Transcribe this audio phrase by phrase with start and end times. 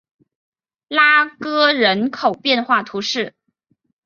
[0.87, 3.35] 拉戈人口变化图示